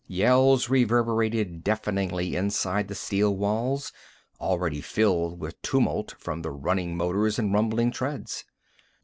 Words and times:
Yells 0.07 0.67
reverberated 0.67 1.63
deafeningly 1.63 2.35
inside 2.35 2.87
the 2.87 2.95
steel 2.95 3.35
walls, 3.37 3.93
already 4.39 4.81
filled 4.81 5.39
with 5.39 5.61
tumult 5.61 6.15
from 6.17 6.41
the 6.41 6.49
running 6.49 6.97
motors 6.97 7.37
and 7.37 7.53
rumbling 7.53 7.91
treads. 7.91 8.43